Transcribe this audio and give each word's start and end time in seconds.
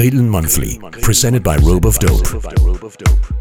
Caitlin 0.00 0.30
Monthly, 0.30 0.78
presented 1.02 1.42
by 1.42 1.58
Rope 1.58 1.84
of 1.84 1.98
Dope. 1.98 3.39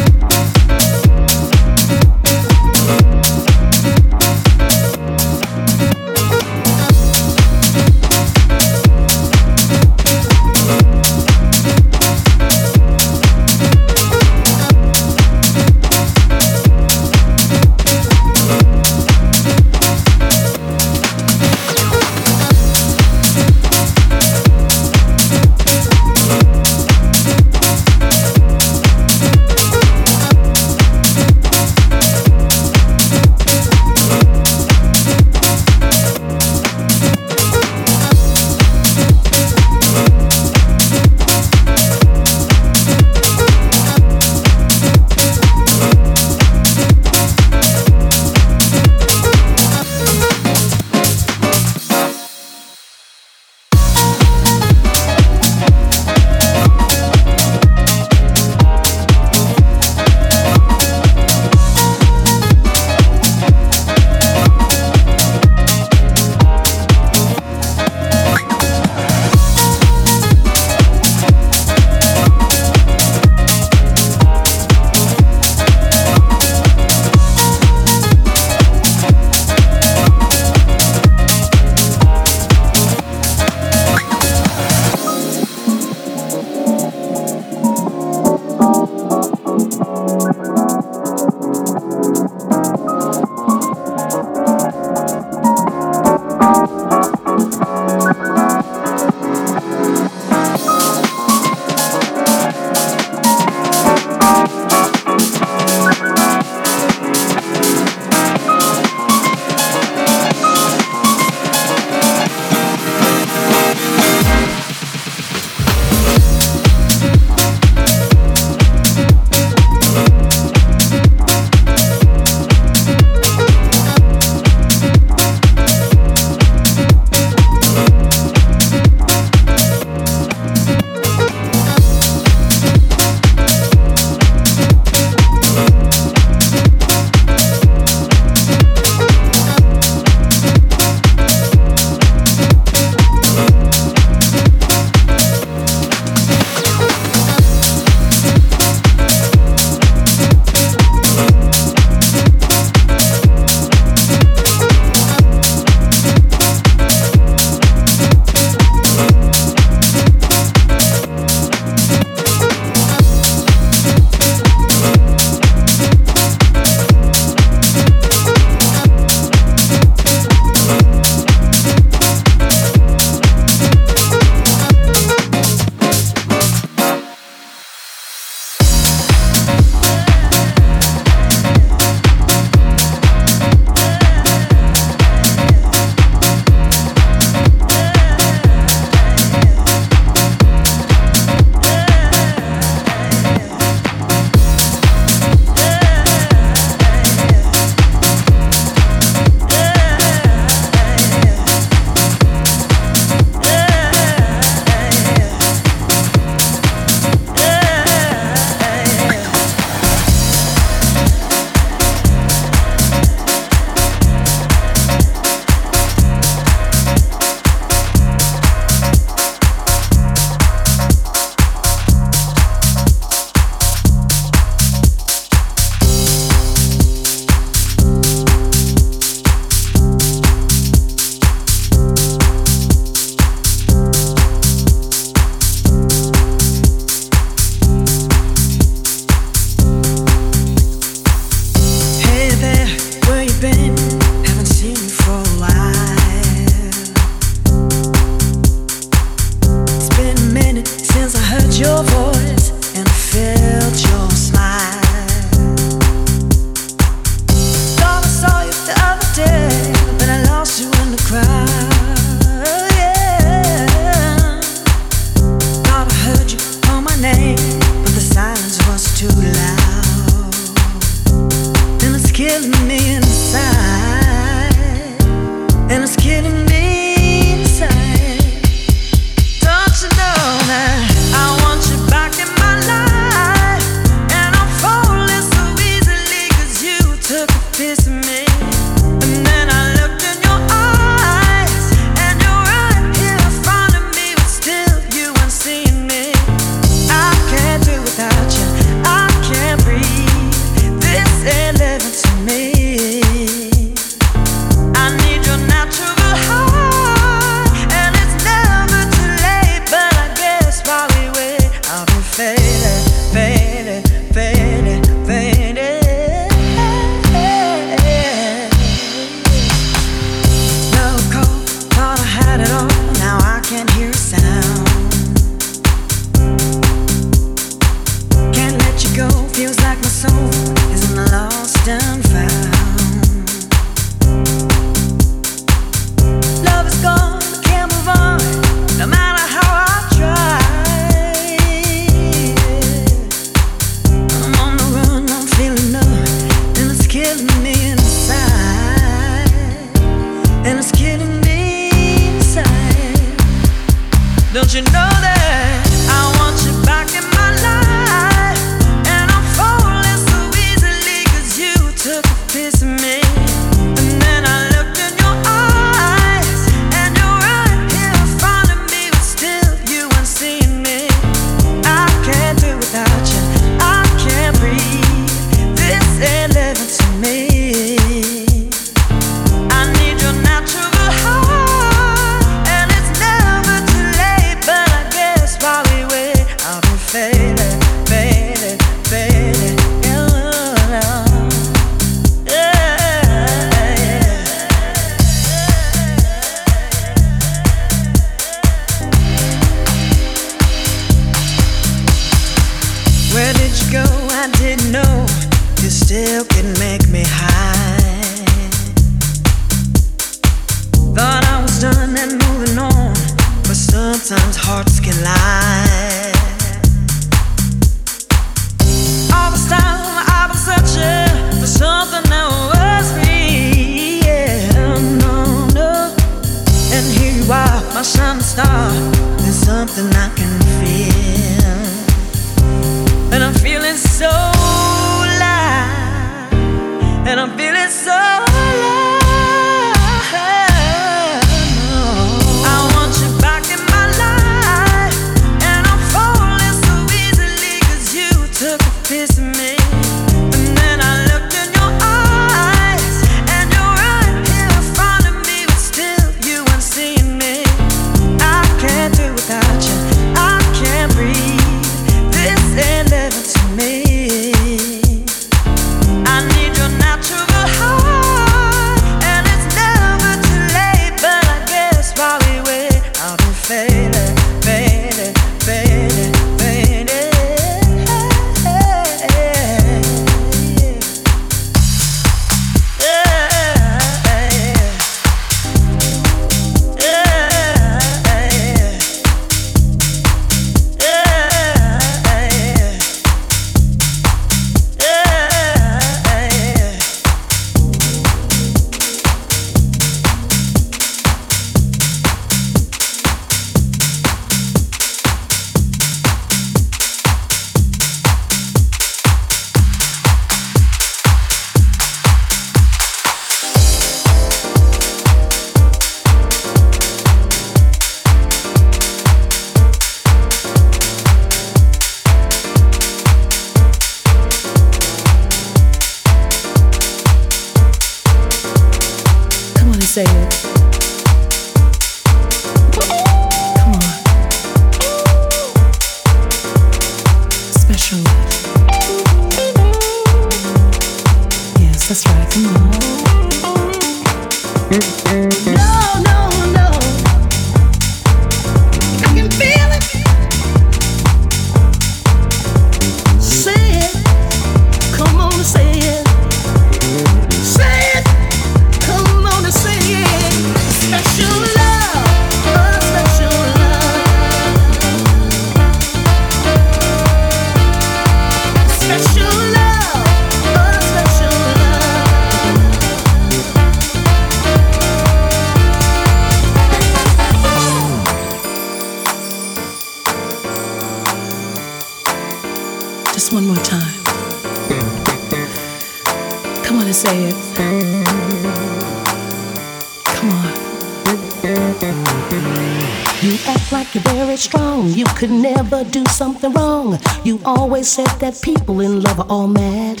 Always 597.82 597.90
said 597.90 598.20
that 598.20 598.40
people 598.42 598.80
in 598.80 599.02
love 599.02 599.18
are 599.18 599.26
all 599.28 599.48
mad. 599.48 600.00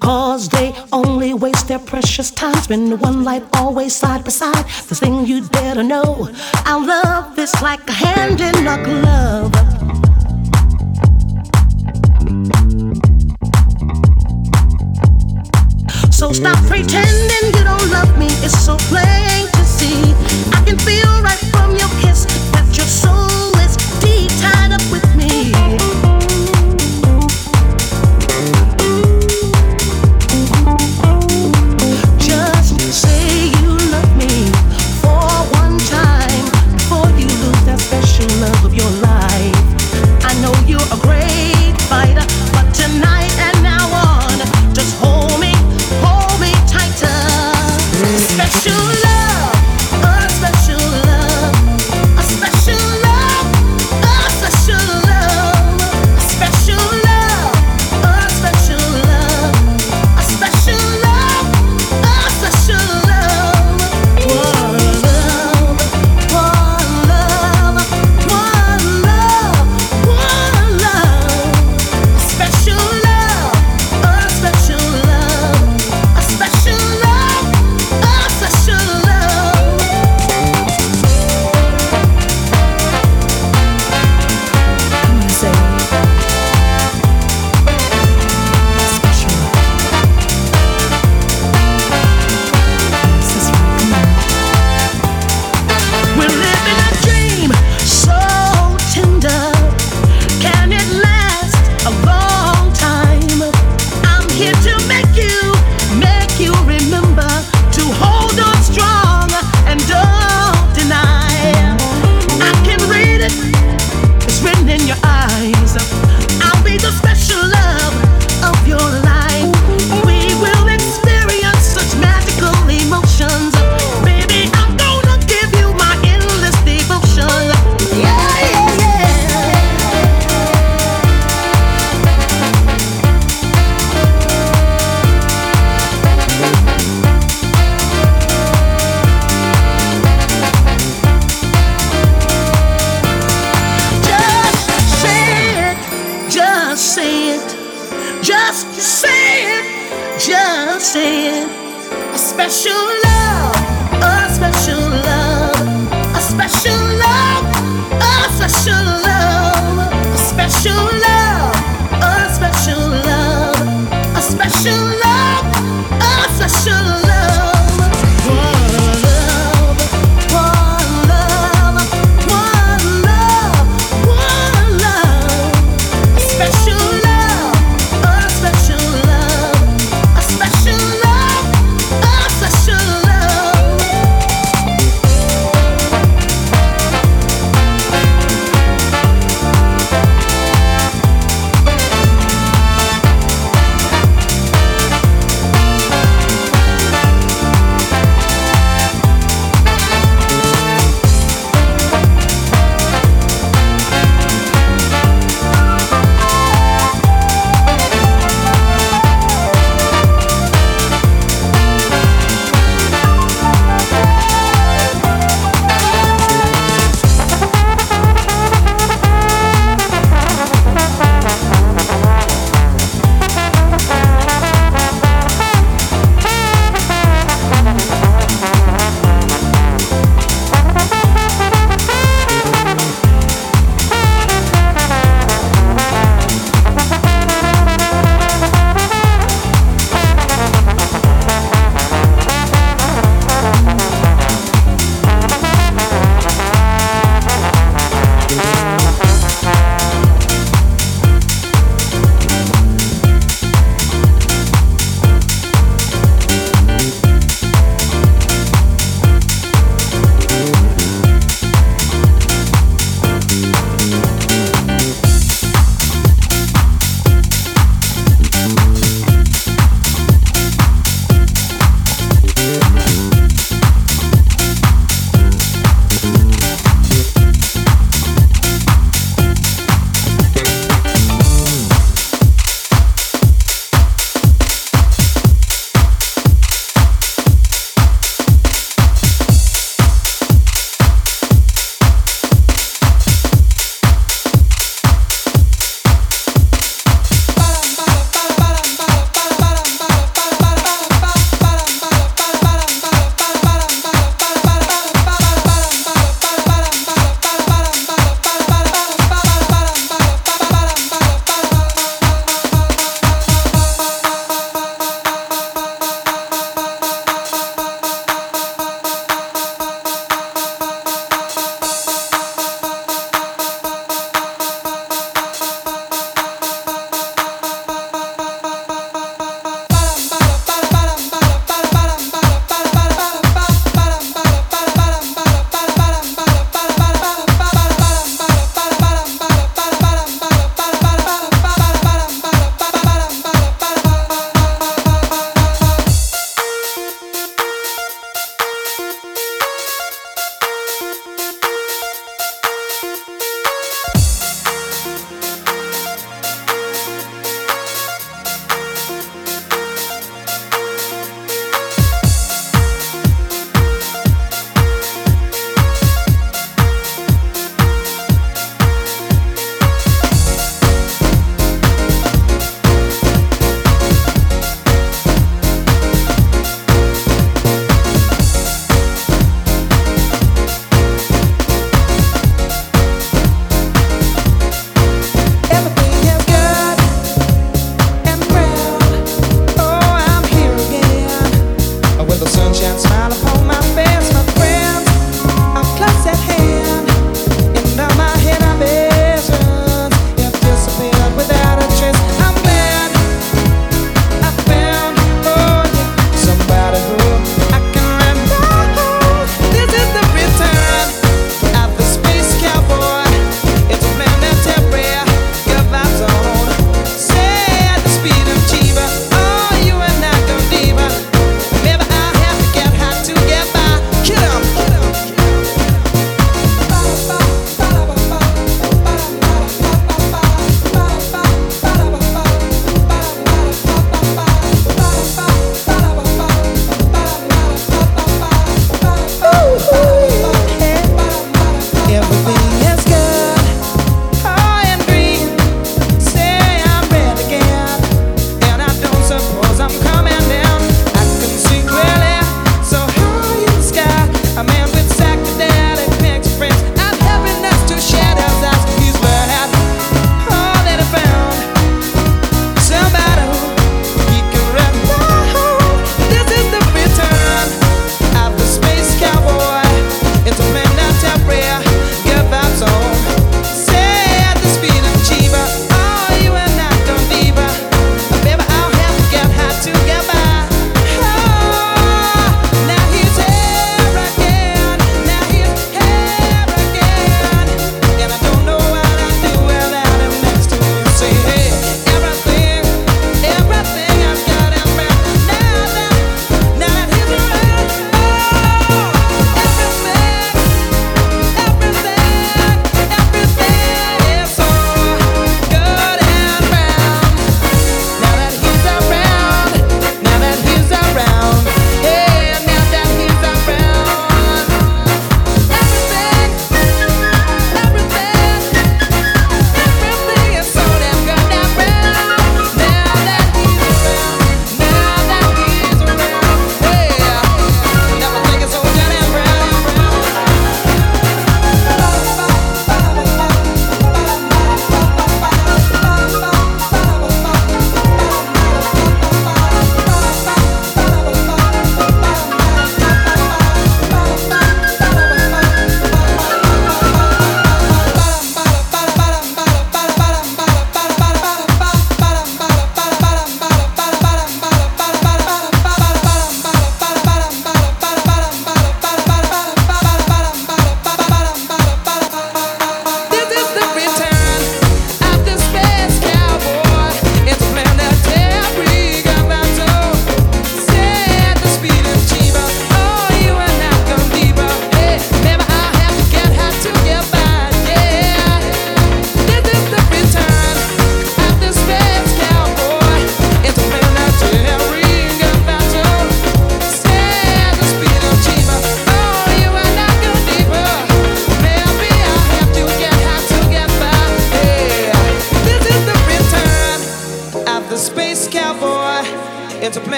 Cause 0.00 0.48
they 0.48 0.74
only 0.92 1.32
waste 1.32 1.68
their 1.68 1.78
precious 1.78 2.32
time 2.32 2.56
spending 2.56 2.98
one 2.98 3.22
life 3.22 3.44
always 3.52 3.94
side 3.94 4.24
by 4.24 4.30
side. 4.30 4.64
The 4.88 4.96
thing 4.96 5.26
you'd 5.26 5.52
better 5.52 5.84
know 5.84 6.28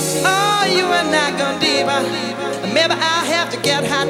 Oh, 0.00 0.62
uh, 1.88 2.72
maybe 2.72 2.92
I 2.92 3.24
have 3.26 3.50
to 3.50 3.60
get 3.60 3.84
high. 3.84 4.07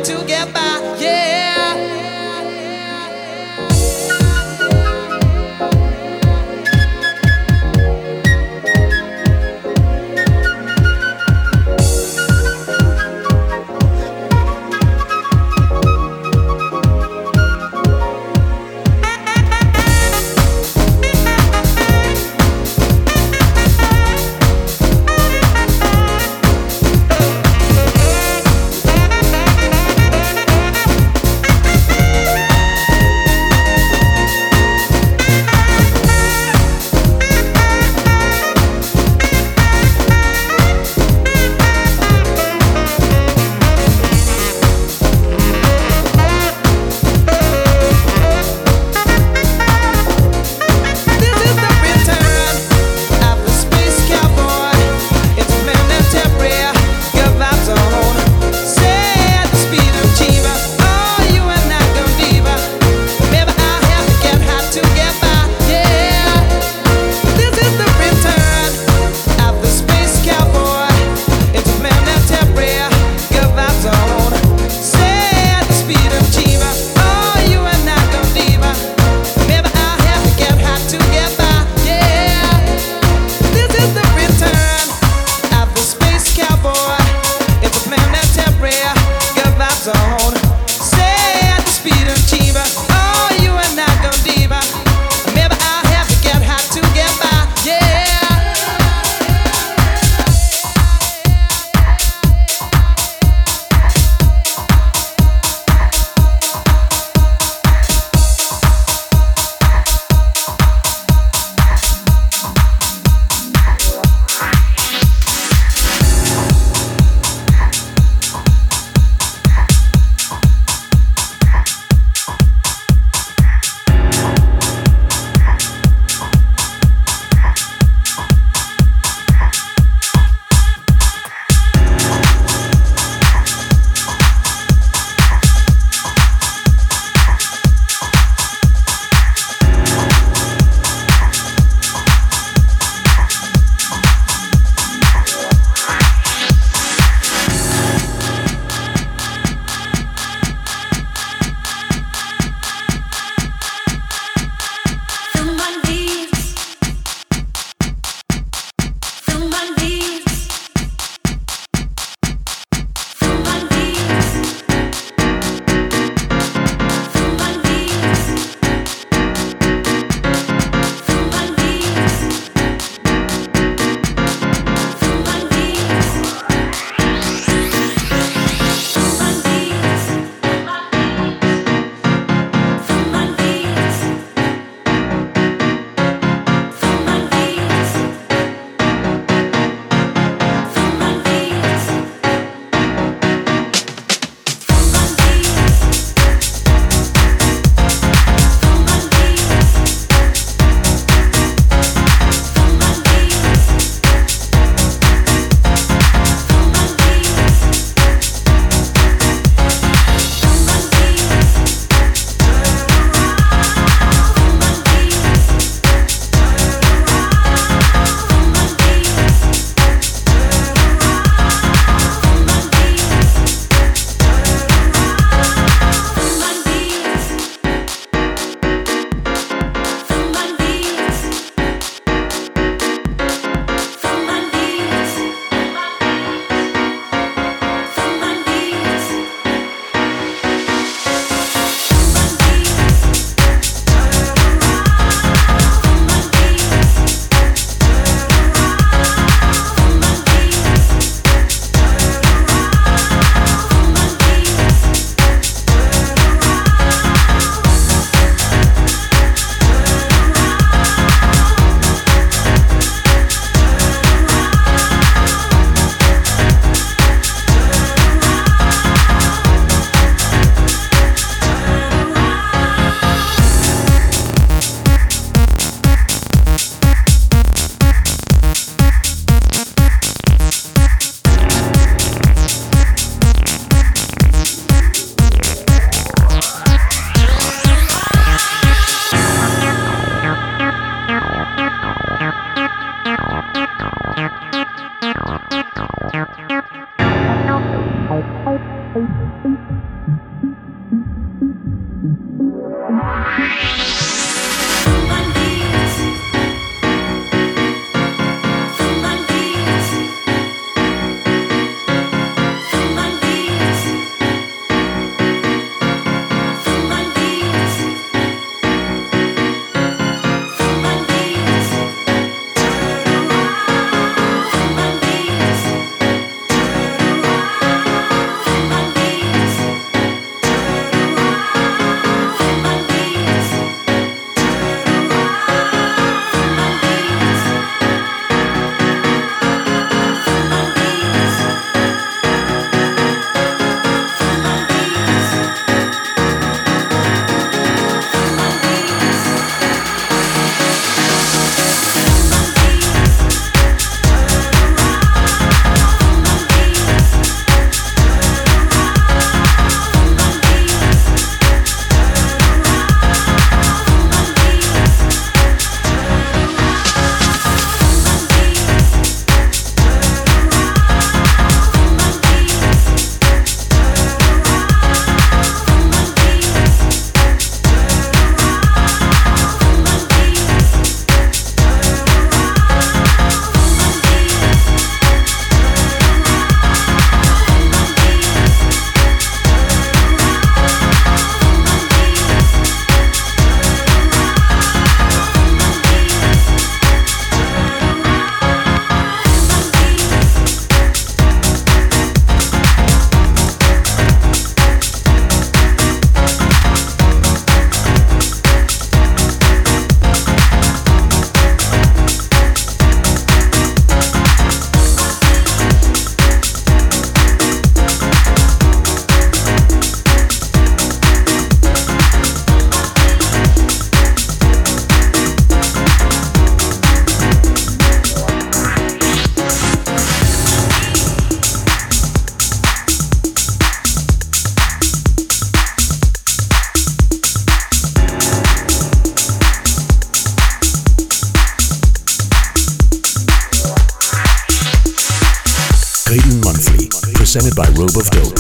By 447.58 447.66
Rope 447.70 447.96
of 447.96 448.08
Dope. 448.12 448.37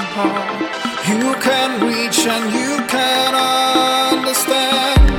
You 0.00 1.34
can 1.40 1.86
reach 1.86 2.26
and 2.26 2.52
you 2.54 2.86
can 2.86 3.34
understand. 4.14 5.09